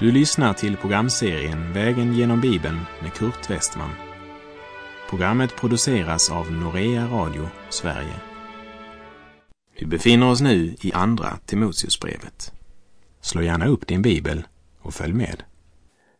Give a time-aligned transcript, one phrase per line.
[0.00, 3.90] Du lyssnar till programserien Vägen genom Bibeln med Kurt Westman.
[5.10, 8.14] Programmet produceras av Norea Radio Sverige.
[9.78, 12.52] Vi befinner oss nu i Andra Timoteusbrevet.
[13.20, 14.42] Slå gärna upp din bibel
[14.80, 15.42] och följ med.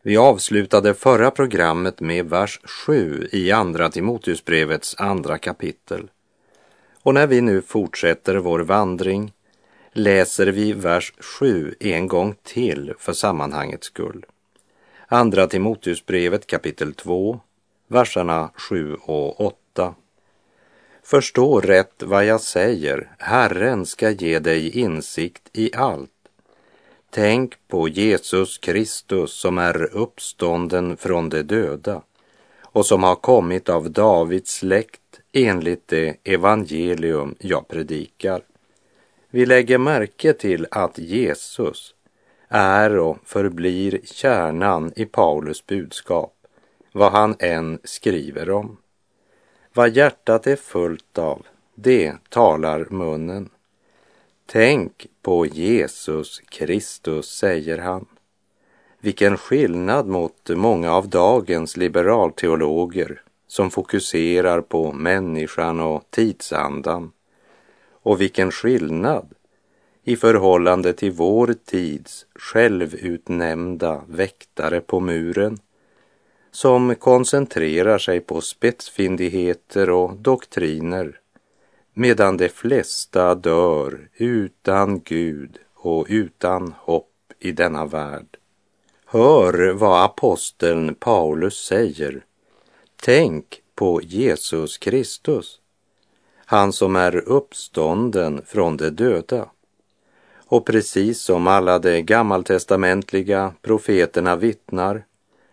[0.03, 6.09] Vi avslutade förra programmet med vers 7 i Andra Timoteusbrevets andra kapitel.
[7.03, 9.33] Och när vi nu fortsätter vår vandring
[9.93, 14.25] läser vi vers 7 en gång till för sammanhangets skull.
[15.07, 17.39] Andra Timoteusbrevet kapitel 2,
[17.87, 19.95] verserna 7 och 8.
[21.03, 26.09] Förstå rätt vad jag säger, Herren ska ge dig insikt i allt.
[27.09, 32.01] Tänk på Jesus Kristus som är uppstånden från de döda
[32.61, 35.01] och som har kommit av Davids släkt
[35.33, 38.41] enligt det evangelium jag predikar.
[39.33, 41.95] Vi lägger märke till att Jesus
[42.47, 46.33] är och förblir kärnan i Paulus budskap,
[46.91, 48.77] vad han än skriver om.
[49.73, 53.49] Vad hjärtat är fullt av, det talar munnen.
[54.45, 58.05] Tänk på Jesus Kristus, säger han.
[58.99, 67.11] Vilken skillnad mot många av dagens liberalteologer som fokuserar på människan och tidsandan.
[68.01, 69.33] Och vilken skillnad
[70.03, 75.59] i förhållande till vår tids självutnämnda väktare på muren
[76.51, 81.19] som koncentrerar sig på spetsfindigheter och doktriner
[81.93, 87.07] medan de flesta dör utan Gud och utan hopp
[87.39, 88.37] i denna värld.
[89.05, 92.25] Hör vad aposteln Paulus säger.
[93.03, 95.60] Tänk på Jesus Kristus,
[96.51, 99.49] han som är uppstånden från de döda.
[100.35, 105.03] Och precis som alla de gammaltestamentliga profeterna vittnar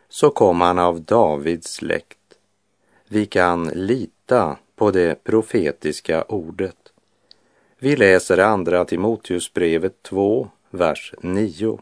[0.09, 2.19] så kom han av Davids släkt.
[3.09, 6.93] Vi kan lita på det profetiska ordet.
[7.79, 11.79] Vi läser andra Timoteusbrevet 2, vers 9.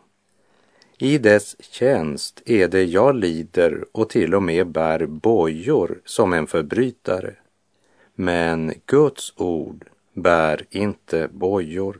[0.98, 6.46] I dess tjänst är det jag lider och till och med bär bojor som en
[6.46, 7.34] förbrytare.
[8.18, 11.98] Men Guds ord bär inte bojor.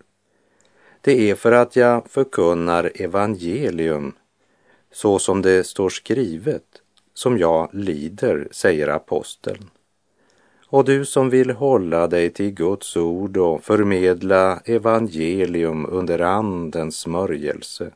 [1.00, 4.12] Det är för att jag förkunnar evangelium
[4.93, 6.65] så som det står skrivet
[7.15, 9.71] som jag lider, säger aposteln.
[10.66, 17.91] Och du som vill hålla dig till Guds ord och förmedla evangelium under Andens smörjelse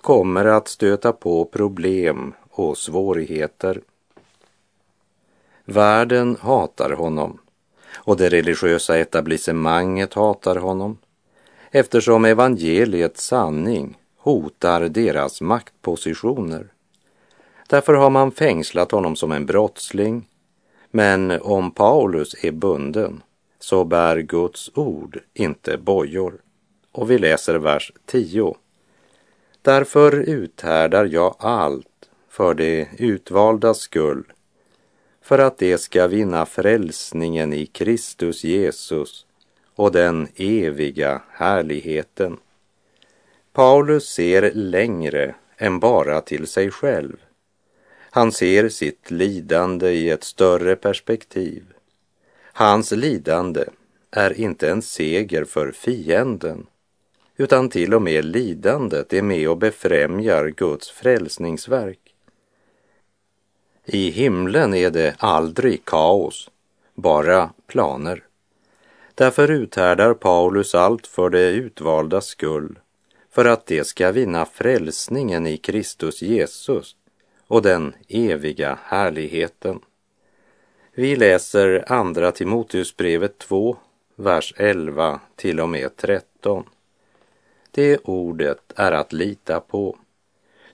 [0.00, 3.80] kommer att stöta på problem och svårigheter.
[5.64, 7.38] Världen hatar honom
[7.94, 10.98] och det religiösa etablissemanget hatar honom
[11.70, 16.66] eftersom evangeliets sanning hotar deras maktpositioner.
[17.68, 20.28] Därför har man fängslat honom som en brottsling.
[20.90, 23.22] Men om Paulus är bunden
[23.58, 26.34] så bär Guds ord inte bojor.
[26.92, 28.54] Och vi läser vers 10.
[29.62, 31.86] Därför uthärdar jag allt
[32.28, 34.24] för det utvaldas skull,
[35.32, 39.26] för att det ska vinna frälsningen i Kristus Jesus
[39.74, 42.36] och den eviga härligheten.
[43.52, 47.16] Paulus ser längre än bara till sig själv.
[48.10, 51.64] Han ser sitt lidande i ett större perspektiv.
[52.52, 53.64] Hans lidande
[54.10, 56.66] är inte en seger för fienden,
[57.36, 62.01] utan till och med lidandet är med och befrämjar Guds frälsningsverk.
[63.86, 66.50] I himlen är det aldrig kaos,
[66.94, 68.24] bara planer.
[69.14, 72.78] Därför uthärdar Paulus allt för det utvalda skull,
[73.30, 76.96] för att det ska vinna frälsningen i Kristus Jesus
[77.46, 79.80] och den eviga härligheten.
[80.94, 83.76] Vi läser Andra Timoteusbrevet 2,
[84.16, 86.64] vers 11 till och med 13.
[87.70, 89.96] Det ordet är att lita på.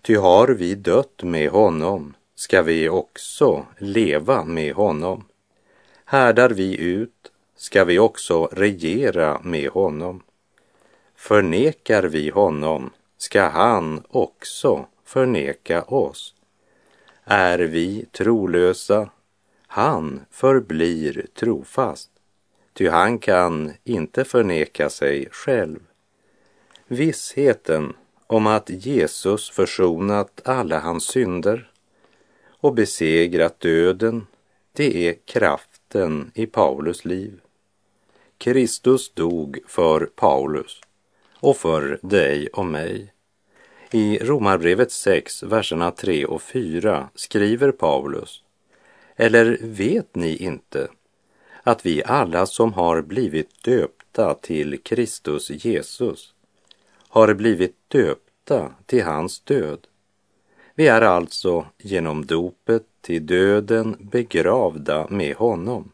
[0.02, 5.24] Ty har vi dött med honom ska vi också leva med honom.
[6.04, 10.22] Härdar vi ut ska vi också regera med honom.
[11.16, 16.34] Förnekar vi honom ska han också förneka oss.
[17.24, 19.10] Är vi trolösa,
[19.66, 22.10] han förblir trofast,
[22.72, 25.80] ty han kan inte förneka sig själv.
[26.86, 27.92] Vissheten
[28.26, 31.70] om att Jesus försonat alla hans synder
[32.60, 34.26] och besegrat döden,
[34.72, 37.40] det är kraften i Paulus liv.
[38.38, 40.80] Kristus dog för Paulus
[41.40, 43.12] och för dig och mig.
[43.90, 48.42] I Romarbrevet 6, verserna 3 och 4 skriver Paulus
[49.16, 50.88] Eller vet ni inte
[51.62, 56.34] att vi alla som har blivit döpta till Kristus Jesus
[57.08, 59.87] har blivit döpta till hans död?
[60.78, 65.92] Vi är alltså genom dopet till döden begravda med honom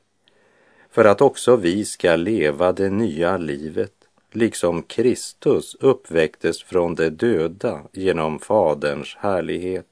[0.90, 3.92] för att också vi ska leva det nya livet
[4.32, 9.86] liksom Kristus uppväcktes från de döda genom Faderns härlighet.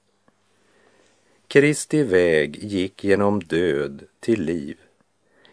[1.48, 4.76] Kristi väg gick genom död till liv,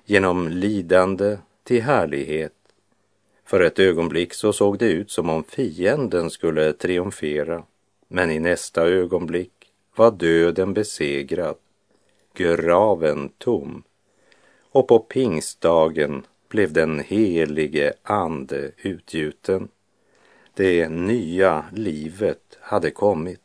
[0.05, 2.53] genom lidande till härlighet.
[3.45, 7.63] För ett ögonblick så såg det ut som om fienden skulle triumfera,
[8.11, 11.55] men i nästa ögonblick var döden besegrad,
[12.33, 13.83] graven tom
[14.71, 19.67] och på pingstdagen blev den helige ande utgjuten.
[20.53, 23.41] Det nya livet hade kommit.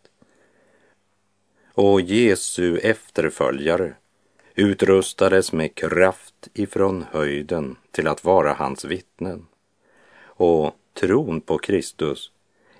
[1.74, 3.94] Och Jesu efterföljare
[4.54, 9.46] utrustades med kraft ifrån höjden till att vara hans vittnen.
[10.16, 12.32] Och tron på Kristus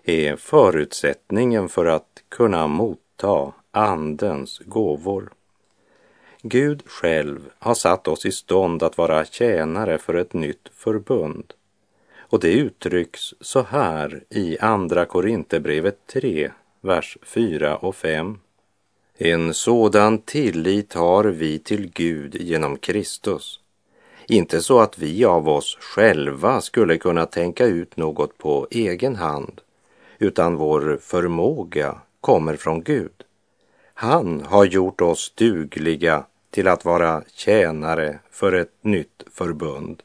[0.04, 5.32] är förutsättningen för att kunna motta Andens gåvor.
[6.42, 11.52] Gud själv har satt oss i stånd att vara tjänare för ett nytt förbund.
[12.18, 18.38] Och det uttrycks så här i Andra Korinthierbrevet 3, vers 4 och 5.
[19.18, 23.60] En sådan tillit har vi till Gud genom Kristus.
[24.28, 29.60] Inte så att vi av oss själva skulle kunna tänka ut något på egen hand,
[30.24, 33.24] utan vår förmåga kommer från Gud.
[33.94, 40.02] Han har gjort oss dugliga till att vara tjänare för ett nytt förbund.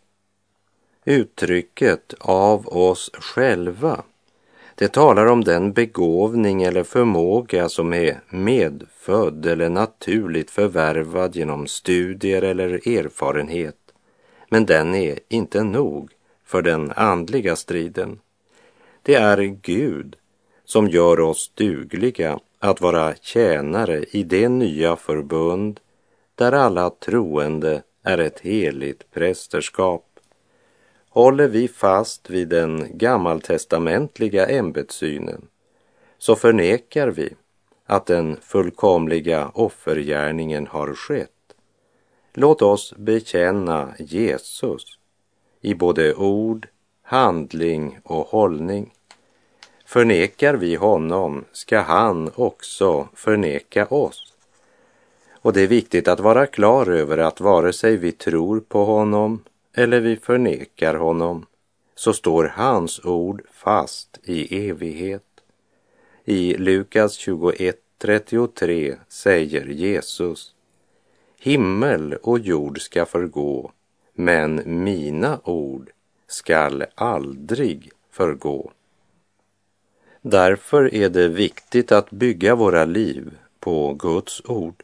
[1.05, 4.03] Uttrycket av oss själva,
[4.75, 12.41] det talar om den begåvning eller förmåga som är medfödd eller naturligt förvärvad genom studier
[12.41, 13.75] eller erfarenhet.
[14.49, 16.11] Men den är inte nog
[16.45, 18.19] för den andliga striden.
[19.09, 20.15] Det är Gud
[20.65, 25.79] som gör oss dugliga att vara tjänare i det nya förbund
[26.35, 30.05] där alla troende är ett heligt prästerskap.
[31.09, 35.47] Håller vi fast vid den gammaltestamentliga ämbetssynen
[36.17, 37.33] så förnekar vi
[37.85, 41.55] att den fullkomliga offergärningen har skett.
[42.33, 44.85] Låt oss bekänna Jesus
[45.61, 46.67] i både ord,
[47.01, 48.93] handling och hållning.
[49.89, 54.33] Förnekar vi honom ska han också förneka oss.
[55.31, 59.43] Och det är viktigt att vara klar över att vare sig vi tror på honom
[59.73, 61.45] eller vi förnekar honom
[61.95, 65.41] så står hans ord fast i evighet.
[66.25, 70.53] I Lukas 21.33 säger Jesus
[71.39, 73.71] Himmel och jord ska förgå,
[74.13, 75.89] men mina ord
[76.27, 78.71] skall aldrig förgå.
[80.21, 84.83] Därför är det viktigt att bygga våra liv på Guds ord.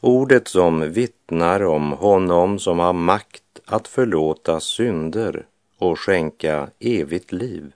[0.00, 5.46] Ordet som vittnar om honom som har makt att förlåta synder
[5.78, 7.72] och skänka evigt liv.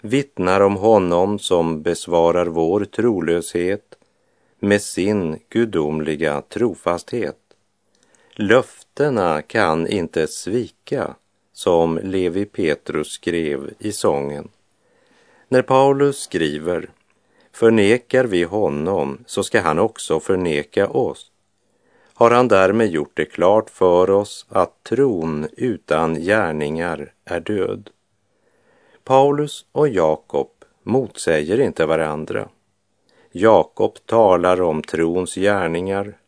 [0.00, 3.94] Vittnar om honom som besvarar vår trolöshet
[4.58, 7.38] med sin gudomliga trofasthet.
[8.34, 11.14] Löftena kan inte svika,
[11.52, 14.48] som Levi Petrus skrev i sången.
[15.52, 16.90] När Paulus skriver
[17.52, 21.30] Förnekar vi honom så ska han också förneka oss.
[22.14, 27.90] Har han därmed gjort det klart för oss att tron utan gärningar är död.
[29.04, 30.50] Paulus och Jakob
[30.82, 32.48] motsäger inte varandra.
[33.32, 36.18] Jakob talar om trons gärningar.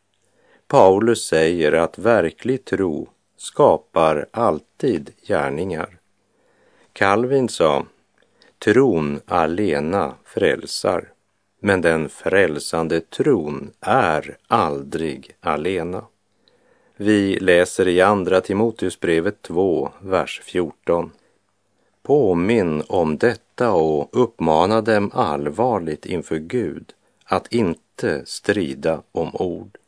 [0.69, 5.99] Paulus säger att verklig tro skapar alltid gärningar.
[6.93, 7.87] Calvin sa,
[8.59, 11.15] tron alena frälsar
[11.65, 16.05] men den frälsande tron är aldrig alena.
[16.97, 21.11] Vi läser i Andra Timoteusbrevet 2, vers 14.
[22.03, 26.93] Påminn om detta och uppmana dem allvarligt inför Gud
[27.25, 29.79] att inte strida om ord.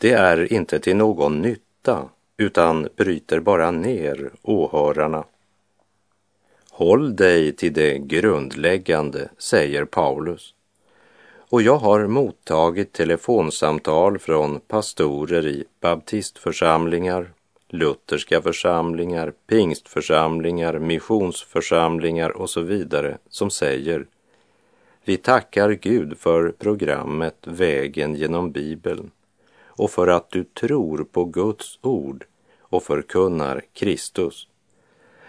[0.00, 5.24] Det är inte till någon nytta utan bryter bara ner åhörarna.
[6.76, 10.54] Håll dig till det grundläggande, säger Paulus
[11.38, 17.32] och jag har mottagit telefonsamtal från pastorer i baptistförsamlingar,
[17.68, 24.06] lutherska församlingar, pingstförsamlingar, missionsförsamlingar och så vidare som säger
[25.04, 29.10] Vi tackar Gud för programmet Vägen genom Bibeln
[29.64, 32.24] och för att du tror på Guds ord
[32.60, 34.48] och förkunnar Kristus.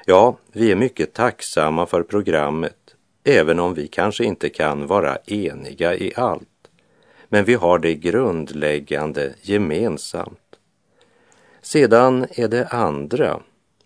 [0.10, 5.96] Ja, vi är mycket tacksamma för programmet, även om vi kanske inte kan vara eniga
[5.96, 6.70] i allt.
[7.30, 10.60] Men vi har det grundläggande gemensamt.
[11.62, 13.40] Sedan är det andra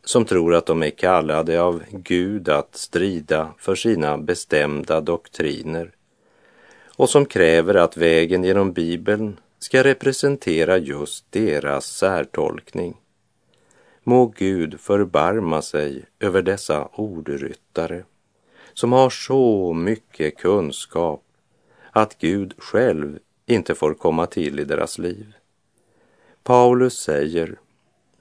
[0.04, 5.92] som tror att de är kallade av Gud att strida för sina bestämda doktriner
[6.96, 13.01] och som kräver att vägen genom Bibeln ska representera just deras särtolkning.
[14.04, 18.04] Må Gud förbarma sig över dessa ordryttare
[18.74, 21.24] som har så mycket kunskap
[21.92, 25.34] att Gud själv inte får komma till i deras liv.
[26.44, 27.60] Paulus säger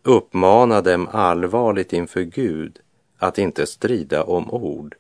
[0.02, 2.78] uppmana dem allvarligt inför Gud
[3.18, 4.96] att inte strida om ord.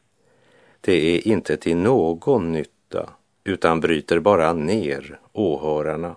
[0.80, 3.10] Det är inte till någon nytta
[3.44, 6.16] utan bryter bara ner åhörarna.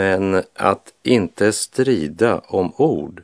[0.00, 3.22] Men att inte strida om ord,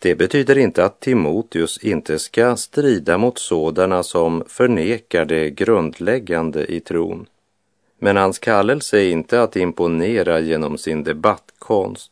[0.00, 6.80] det betyder inte att Timoteus inte ska strida mot sådana som förnekar det grundläggande i
[6.80, 7.26] tron.
[7.98, 12.10] Men hans kallelse är inte att imponera genom sin debattkonst,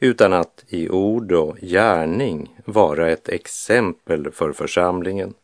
[0.00, 5.34] utan att i ord och gärning vara ett exempel för församlingen.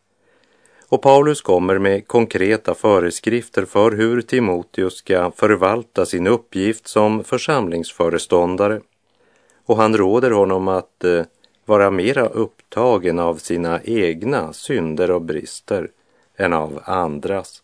[0.94, 8.80] Och Paulus kommer med konkreta föreskrifter för hur Timoteus ska förvalta sin uppgift som församlingsföreståndare.
[9.64, 11.22] Och han råder honom att eh,
[11.64, 15.90] vara mera upptagen av sina egna synder och brister
[16.36, 17.62] än av andras.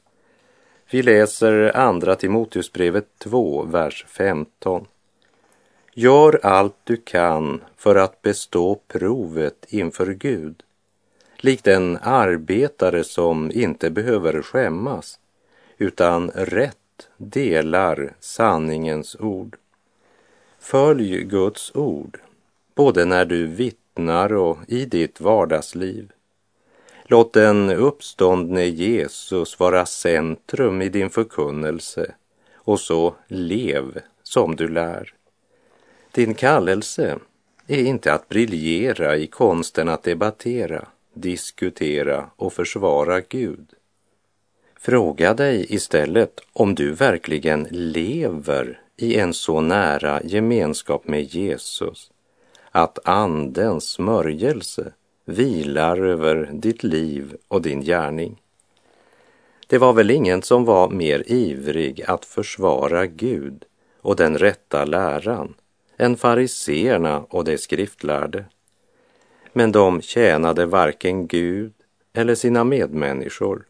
[0.90, 4.86] Vi läser andra Timoteusbrevet 2, vers 15.
[5.94, 10.62] Gör allt du kan för att bestå provet inför Gud
[11.44, 15.18] likt en arbetare som inte behöver skämmas
[15.78, 16.76] utan rätt
[17.16, 19.56] delar sanningens ord.
[20.58, 22.18] Följ Guds ord,
[22.74, 26.12] både när du vittnar och i ditt vardagsliv.
[27.04, 32.14] Låt den uppståndne Jesus vara centrum i din förkunnelse
[32.54, 35.14] och så lev som du lär.
[36.12, 37.18] Din kallelse
[37.66, 43.66] är inte att briljera i konsten att debattera diskutera och försvara Gud.
[44.78, 52.10] Fråga dig istället om du verkligen lever i en så nära gemenskap med Jesus
[52.70, 54.92] att Andens smörjelse
[55.24, 58.42] vilar över ditt liv och din gärning.
[59.66, 63.64] Det var väl ingen som var mer ivrig att försvara Gud
[64.00, 65.54] och den rätta läran
[65.96, 68.44] än fariseerna och de skriftlärde.
[69.52, 71.72] Men de tjänade varken Gud
[72.12, 73.64] eller sina medmänniskor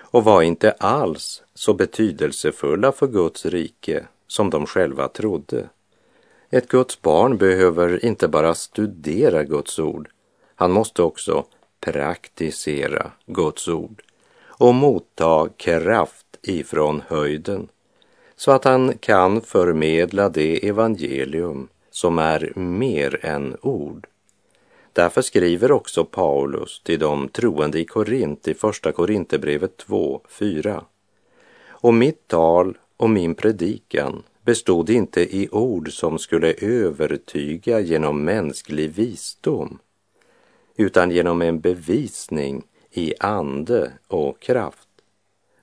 [0.00, 5.68] och var inte alls så betydelsefulla för Guds rike som de själva trodde.
[6.50, 10.08] Ett Guds barn behöver inte bara studera Guds ord,
[10.54, 11.44] han måste också
[11.80, 14.02] praktisera Guds ord
[14.46, 17.68] och motta kraft ifrån höjden
[18.36, 24.06] så att han kan förmedla det evangelium som är mer än ord.
[24.92, 30.84] Därför skriver också Paulus till de troende i Korint i Första Korinthierbrevet 2, 4.
[31.68, 38.90] Och mitt tal och min predikan bestod inte i ord som skulle övertyga genom mänsklig
[38.90, 39.78] visdom,
[40.76, 44.88] utan genom en bevisning i ande och kraft.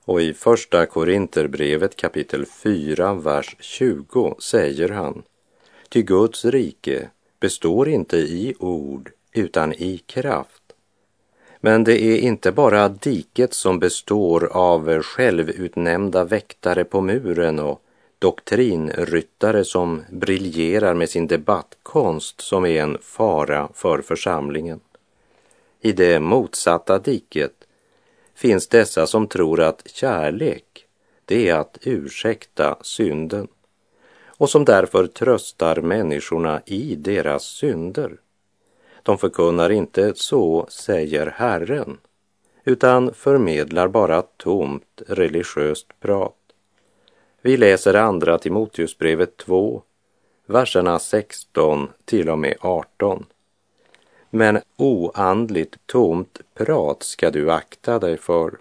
[0.04, 5.22] Och i Första Korinterbrevet kapitel 4, vers 20 säger han,
[5.88, 7.10] Ty Guds rike
[7.40, 10.62] består inte i ord utan i kraft.
[11.60, 17.82] Men det är inte bara diket som består av självutnämnda väktare på muren och
[18.18, 24.80] doktrinryttare som briljerar med sin debattkonst som är en fara för församlingen.
[25.80, 27.54] I det motsatta diket
[28.34, 30.86] finns dessa som tror att kärlek,
[31.24, 33.48] det är att ursäkta synden
[34.26, 38.16] och som därför tröstar människorna i deras synder.
[39.02, 41.98] De förkunnar inte så säger Herren,
[42.64, 46.36] utan förmedlar bara tomt religiöst prat.
[47.42, 49.82] Vi läser andra Timoteusbrevet 2,
[50.46, 53.26] verserna 16 till och med 18.
[54.30, 58.58] Men oandligt tomt prat ska du akta dig för.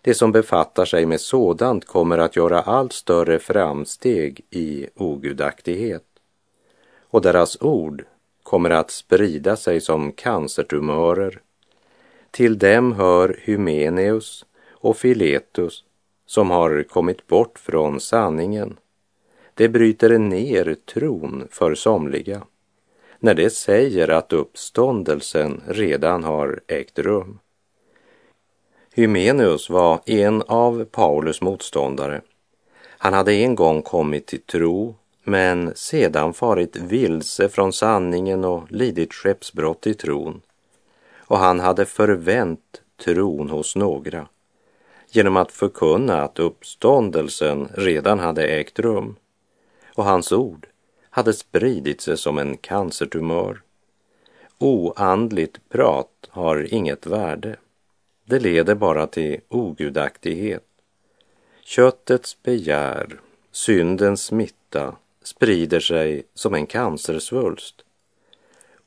[0.00, 6.04] Det som befattar sig med sådant kommer att göra allt större framsteg i ogudaktighet.
[7.00, 8.04] Och deras ord
[8.46, 11.40] kommer att sprida sig som cancertumörer.
[12.30, 15.84] Till dem hör Hymeneus och Filetus
[16.26, 18.76] som har kommit bort från sanningen.
[19.54, 22.42] Det bryter ner tron för somliga
[23.18, 27.38] när det säger att uppståndelsen redan har ägt rum.
[28.94, 32.20] Hymeneus var en av Paulus motståndare.
[32.98, 34.94] Han hade en gång kommit till tro
[35.28, 40.42] men sedan farit vilse från sanningen och lidit skeppsbrott i tron.
[41.16, 44.28] Och han hade förvänt tron hos några
[45.10, 49.16] genom att förkunna att uppståndelsen redan hade ägt rum.
[49.94, 50.66] Och hans ord
[51.10, 53.62] hade spridit sig som en cancertumör.
[54.58, 57.56] Oandligt prat har inget värde.
[58.24, 60.64] Det leder bara till ogudaktighet.
[61.64, 63.20] Köttets begär,
[63.52, 67.84] syndens smitta sprider sig som en cancersvulst.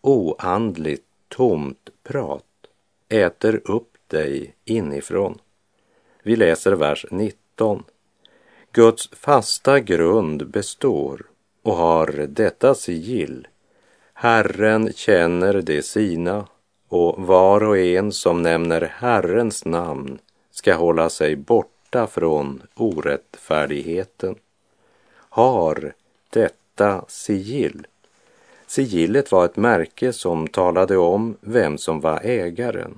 [0.02, 2.44] Oandligt, tomt prat
[3.10, 5.40] äter upp dig inifrån.
[6.24, 7.84] Vi läser vers 19.
[8.72, 11.26] Guds fasta grund består
[11.64, 13.48] och har detta sigill.
[14.14, 16.48] Herren känner det sina
[16.88, 20.20] och var och en som nämner Herrens namn
[20.52, 24.36] ska hålla sig borta från orättfärdigheten.
[25.30, 25.94] Har
[26.30, 27.88] detta sigill.
[28.68, 32.98] Sigillet var ett märke som talade om vem som var ägaren.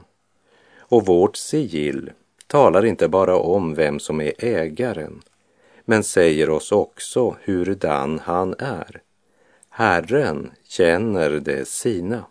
[0.80, 2.12] Och vårt sigill
[2.48, 5.22] talar inte bara om vem som är ägaren,
[5.86, 9.02] men säger oss också hurdan han är.
[9.70, 12.26] Herren känner det sina.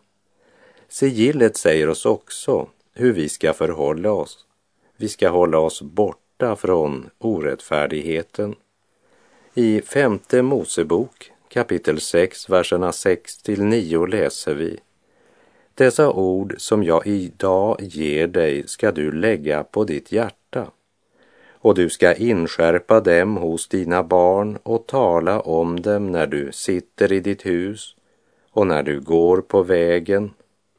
[0.88, 4.46] Sigillet säger oss också hur vi ska förhålla oss.
[4.96, 8.54] Vi ska hålla oss borta från orättfärdigheten.
[9.61, 14.81] I femte Mosebok kapitel 6, verserna 6 till 9 läser vi
[15.75, 20.70] Dessa ord som jag idag ger dig ska du lägga på ditt hjärta
[21.51, 27.12] och du ska inskärpa dem hos dina barn och tala om dem när du sitter
[27.12, 27.96] i ditt hus
[28.51, 30.31] och när du går på vägen,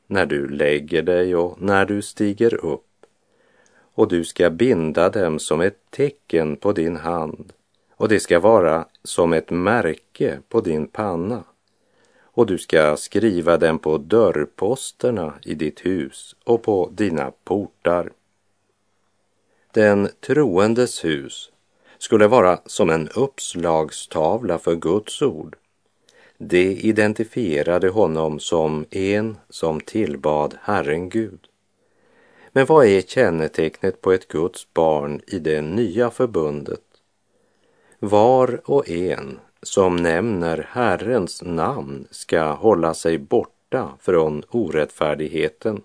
[0.07, 3.05] när du lägger dig och när du stiger upp.
[3.93, 7.53] Och du ska binda dem som ett tecken på din hand
[8.01, 11.43] och det ska vara som ett märke på din panna
[12.21, 18.11] och du ska skriva den på dörrposterna i ditt hus och på dina portar.
[19.73, 21.51] Den troendes hus
[21.97, 25.55] skulle vara som en uppslagstavla för Guds ord.
[26.37, 31.47] Det identifierade honom som en som tillbad Herren Gud.
[32.51, 36.90] Men vad är kännetecknet på ett Guds barn i det nya förbundet?
[38.03, 45.81] Var och en som nämner Herrens namn ska hålla sig borta från orättfärdigheten.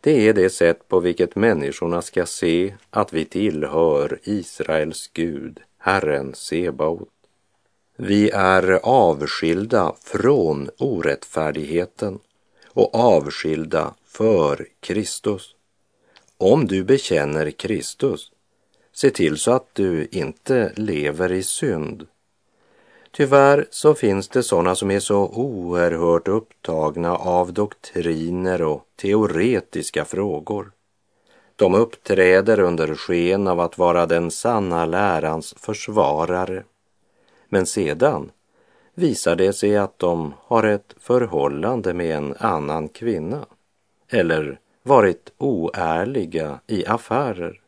[0.00, 6.34] Det är det sätt på vilket människorna ska se att vi tillhör Israels Gud, Herren
[6.34, 7.08] Sebaot.
[7.96, 12.18] Vi är avskilda från orättfärdigheten
[12.66, 15.54] och avskilda för Kristus.
[16.36, 18.32] Om du bekänner Kristus,
[19.00, 22.06] se till så att du inte lever i synd
[23.10, 30.72] Tyvärr så finns det sådana som är så oerhört upptagna av doktriner och teoretiska frågor.
[31.56, 36.64] De uppträder under sken av att vara den sanna lärans försvarare.
[37.48, 38.30] Men sedan
[38.94, 43.46] visar det sig att de har ett förhållande med en annan kvinna
[44.08, 47.60] eller varit oärliga i affärer.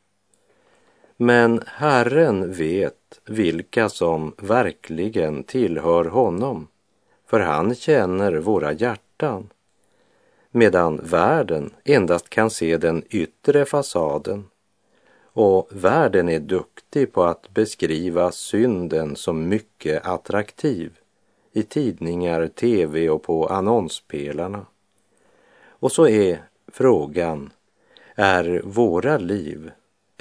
[1.16, 6.68] Men Herren vet vilka som verkligen tillhör honom,
[7.26, 9.48] för han känner våra hjärtan,
[10.50, 14.44] medan världen endast kan se den yttre fasaden
[15.34, 20.98] och världen är duktig på att beskriva synden som mycket attraktiv
[21.52, 24.66] i tidningar, tv och på annonspelarna.
[25.66, 27.50] Och så är frågan,
[28.14, 29.70] är våra liv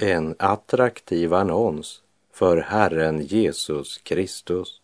[0.02, 4.81] en attraktiv annons för Herren Jesus Kristus.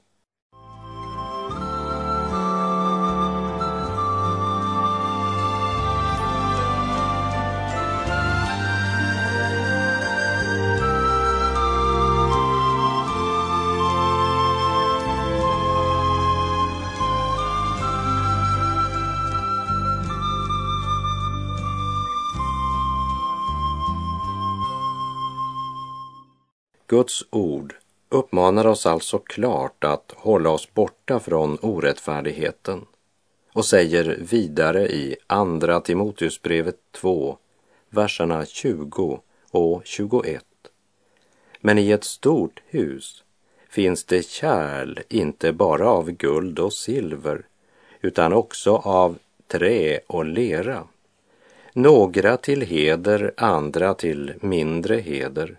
[26.90, 27.74] Guds ord
[28.08, 32.86] uppmanar oss alltså klart att hålla oss borta från orättfärdigheten
[33.52, 37.38] och säger vidare i Andra Timoteusbrevet 2,
[37.90, 39.20] verserna 20
[39.50, 40.44] och 21.
[41.60, 43.24] Men i ett stort hus
[43.68, 47.46] finns det kärl inte bara av guld och silver
[48.00, 50.84] utan också av trä och lera.
[51.72, 55.58] Några till heder, andra till mindre heder.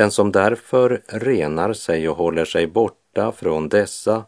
[0.00, 4.24] Den som därför renar sig och håller sig borta från dessa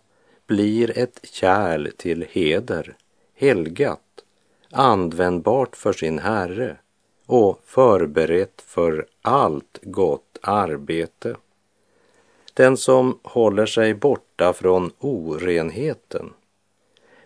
[0.46, 2.96] blir ett kärl till heder,
[3.34, 4.24] helgat,
[4.70, 6.76] användbart för sin Herre
[7.26, 11.36] och förberett för allt gott arbete.
[12.54, 16.32] Den som håller sig borta från orenheten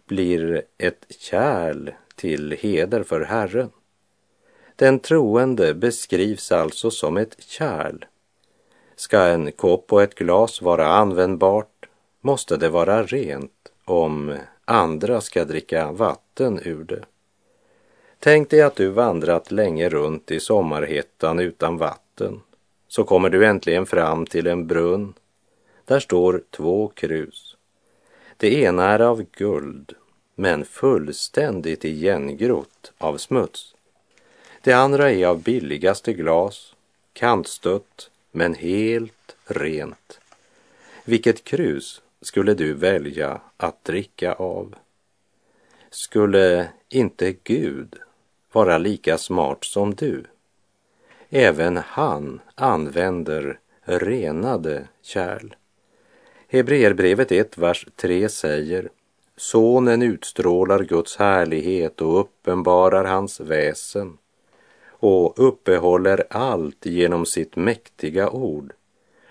[0.07, 3.71] blir ett kärl till heder för Herren.
[4.77, 8.05] Den troende beskrivs alltså som ett kärl.
[8.97, 11.87] Ska en kopp och ett glas vara användbart
[12.21, 13.53] måste det vara rent
[13.85, 17.05] om andra ska dricka vatten ur det.
[18.19, 22.41] Tänk dig att du vandrat länge runt i sommarhettan utan vatten.
[22.89, 25.15] Så kommer du äntligen fram till en brunn.
[25.85, 27.57] Där står två krus.
[28.37, 29.93] Det ena är av guld,
[30.35, 33.75] men fullständigt igengrott av smuts.
[34.63, 36.75] Det andra är av billigaste glas,
[37.13, 40.21] kantstött, men helt rent.
[41.05, 44.75] Vilket krus skulle du välja att dricka av?
[45.91, 47.95] Skulle inte Gud
[48.53, 50.25] vara lika smart som du?
[51.31, 55.55] Även han använder renade kärl.
[56.49, 58.89] Hebreerbrevet 1, vers 3 säger
[59.37, 64.19] Sonen utstrålar Guds härlighet och uppenbarar hans väsen
[64.99, 68.73] och uppehåller allt genom sitt mäktiga ord.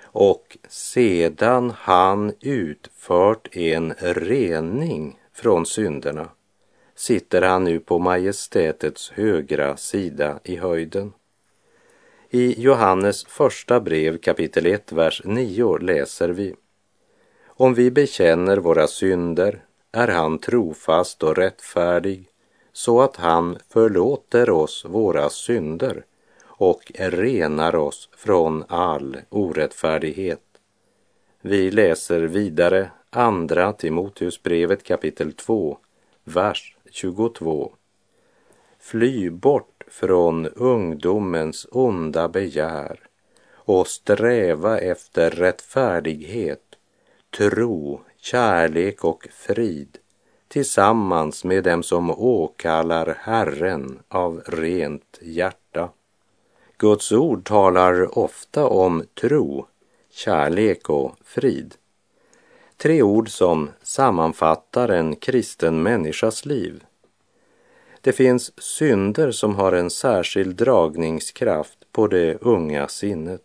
[0.04, 6.30] Och sedan han utfört en rening från synderna
[6.96, 11.14] sitter han nu på majestätets högra sida i höjden.
[12.30, 16.56] I Johannes första brev kapitel 1, vers 9 läser vi
[17.46, 22.30] Om vi bekänner våra synder är han trofast och rättfärdig
[22.76, 26.06] så att han förlåter oss våra synder
[26.46, 30.42] och renar oss från all orättfärdighet.
[31.42, 35.78] Vi läser vidare Andra Timoteusbrevet kapitel 2,
[36.24, 37.74] vers 22.
[38.80, 43.00] Fly bort från ungdomens onda begär
[43.54, 46.76] och sträva efter rättfärdighet,
[47.38, 49.98] tro, kärlek och frid
[50.48, 55.90] tillsammans med dem som åkallar Herren av rent hjärta.
[56.78, 59.68] Guds ord talar ofta om tro,
[60.12, 61.76] kärlek och frid.
[62.78, 66.84] Tre ord som sammanfattar en kristen människas liv.
[68.02, 73.42] Det finns synder som har en särskild dragningskraft på det unga sinnet.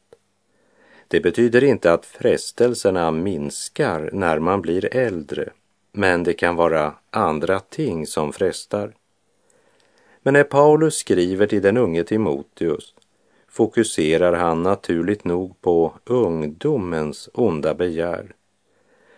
[1.08, 5.50] Det betyder inte att frestelserna minskar när man blir äldre,
[5.92, 8.94] men det kan vara andra ting som frestar.
[10.22, 12.94] Men när Paulus skriver till den unge Timoteus
[13.48, 18.34] fokuserar han naturligt nog på ungdomens onda begär.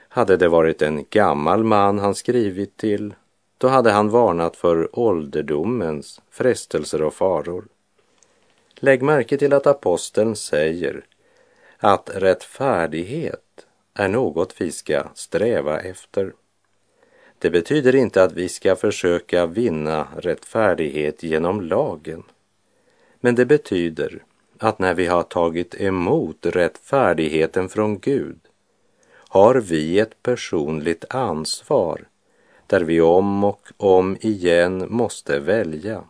[0.09, 3.15] Hade det varit en gammal man han skrivit till,
[3.59, 7.65] då hade han varnat för ålderdomens frestelser och faror.
[8.75, 11.05] Lägg märke till att aposteln säger
[11.79, 16.33] att rättfärdighet är något vi ska sträva efter.
[17.43, 22.23] Det betyder inte att vi ska försöka vinna rättfärdighet genom lagen.
[23.21, 24.23] Men det betyder
[24.59, 28.39] att när vi har tagit emot rättfärdigheten från Gud
[29.13, 32.05] har vi ett personligt ansvar
[32.67, 36.05] där vi om och om igen måste välja.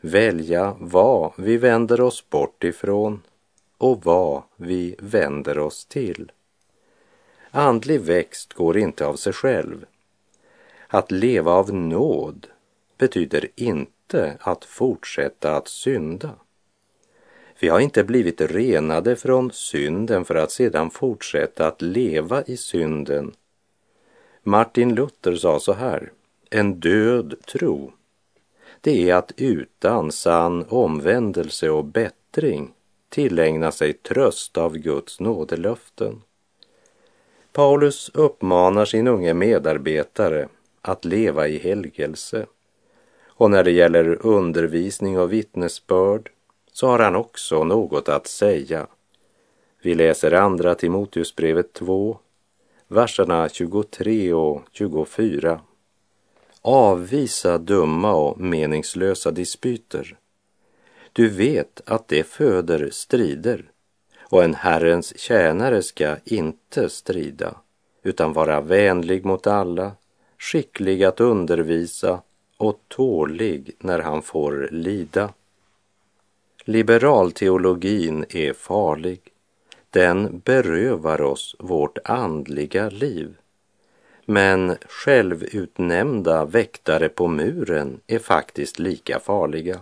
[0.00, 3.22] Välja vad vi vänder oss bort ifrån
[3.78, 6.32] och vad vi vänder oss till.
[7.50, 9.86] Andlig växt går inte av sig själv.
[10.96, 12.46] Att leva av nåd
[12.98, 16.30] betyder inte att fortsätta att synda.
[17.60, 23.34] Vi har inte blivit renade från synden för att sedan fortsätta att leva i synden.
[24.42, 26.12] Martin Luther sa så här,
[26.50, 27.92] en död tro,
[28.80, 32.72] det är att utan sann omvändelse och bättring
[33.08, 36.22] tillägna sig tröst av Guds nådelöften.
[37.52, 40.48] Paulus uppmanar sin unge medarbetare
[40.88, 42.46] att leva i helgelse.
[43.26, 46.30] Och när det gäller undervisning och vittnesbörd
[46.72, 48.86] så har han också något att säga.
[49.82, 52.18] Vi läser andra Timoteusbrevet 2,
[52.88, 55.60] verserna 23 och 24.
[56.62, 60.16] Avvisa dumma och meningslösa dispyter.
[61.12, 63.70] Du vet att det föder strider
[64.20, 67.54] och en Herrens tjänare ska inte strida
[68.02, 69.92] utan vara vänlig mot alla,
[70.38, 72.22] skicklig att undervisa
[72.56, 75.32] och tålig när han får lida.
[76.64, 79.20] Liberalteologin är farlig.
[79.90, 83.36] Den berövar oss vårt andliga liv.
[84.24, 89.80] Men självutnämnda väktare på muren är faktiskt lika farliga.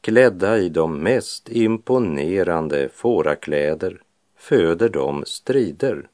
[0.00, 4.00] Klädda i de mest imponerande fårakläder
[4.36, 6.08] föder de strider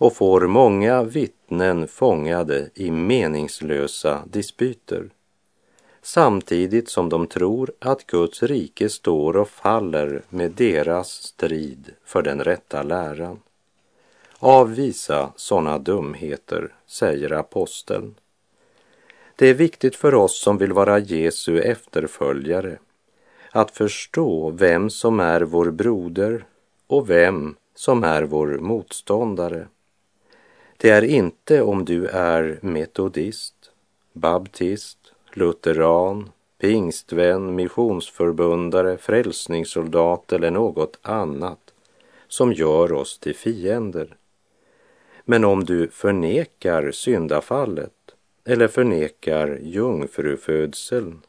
[0.00, 5.10] och får många vittnen fångade i meningslösa dispyter
[6.02, 12.44] samtidigt som de tror att Guds rike står och faller med deras strid för den
[12.44, 13.40] rätta läran.
[14.38, 18.14] Avvisa sådana dumheter, säger aposteln.
[19.36, 22.78] Det är viktigt för oss som vill vara Jesu efterföljare
[23.50, 26.44] att förstå vem som är vår broder
[26.86, 29.66] och vem som är vår motståndare.
[30.82, 33.54] Det är inte om du är metodist,
[34.12, 34.98] baptist,
[35.32, 41.74] lutheran, pingstvän, missionsförbundare, frälsningssoldat eller något annat
[42.28, 44.16] som gör oss till fiender.
[45.24, 48.14] Men om du förnekar syndafallet
[48.44, 51.20] eller förnekar jungfrufödseln,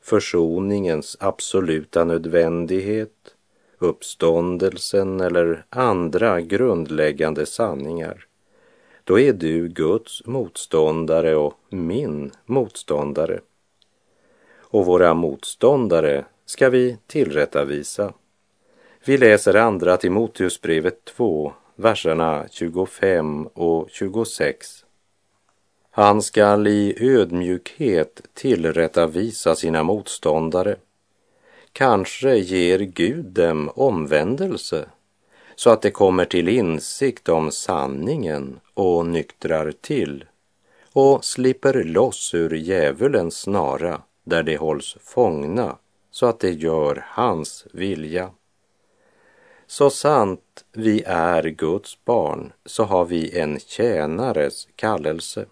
[0.00, 3.34] försoningens absoluta nödvändighet,
[3.78, 8.26] uppståndelsen eller andra grundläggande sanningar,
[9.04, 13.40] då är du Guds motståndare och min motståndare.
[14.58, 18.12] Och våra motståndare ska vi tillrättavisa.
[19.04, 24.84] Vi läser andra Timoteusbrevet 2, verserna 25 och 26.
[25.90, 30.76] Han skall i ödmjukhet tillrättavisa sina motståndare.
[31.72, 34.88] Kanske ger Gud dem omvändelse
[35.56, 40.24] så att de kommer till insikt om sanningen och nyktrar till
[40.92, 45.76] och slipper loss ur djävulens snara där de hålls fångna
[46.10, 48.30] så att de gör hans vilja.
[49.66, 55.46] Så sant vi är Guds barn så har vi en tjänares kallelse.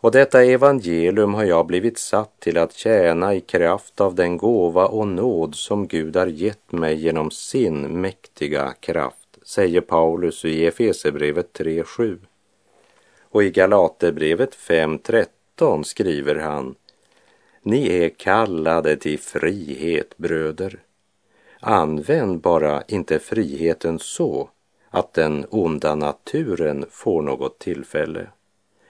[0.00, 4.86] Och detta evangelium har jag blivit satt till att tjäna i kraft av den gåva
[4.86, 11.58] och nåd som Gud har gett mig genom sin mäktiga kraft, säger Paulus i Efesebrevet
[11.58, 12.18] 3.7.
[13.22, 16.74] Och i Galaterbrevet 5.13 skriver han
[17.62, 20.78] Ni är kallade till frihet, bröder.
[21.60, 24.50] Använd bara inte friheten så
[24.90, 28.26] att den onda naturen får något tillfälle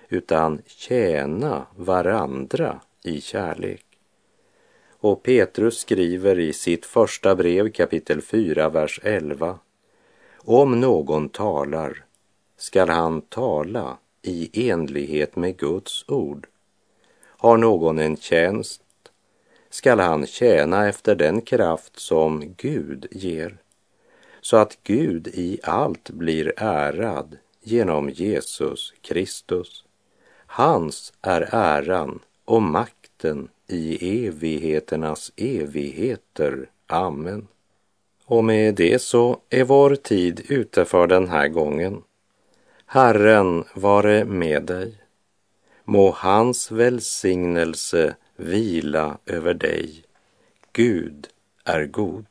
[0.08, 3.84] utan tjäna varandra i kärlek.
[5.00, 9.58] Och Petrus skriver i sitt första brev kapitel 4, vers 11.
[10.36, 12.04] Om någon talar
[12.56, 16.46] skall han tala i enlighet med Guds ord.
[17.24, 18.82] Har någon en tjänst
[19.70, 23.58] skall han tjäna efter den kraft som Gud ger,
[24.40, 29.84] så att Gud i allt blir ärad genom Jesus Kristus.
[30.50, 36.70] Hans är äran och makten i evigheternas evigheter.
[36.86, 37.48] Amen.
[38.24, 42.02] Och med det så är vår tid ute för den här gången.
[42.86, 44.94] Herren vare med dig.
[45.84, 50.02] Må hans välsignelse vila över dig.
[50.72, 51.28] Gud
[51.64, 52.26] är god.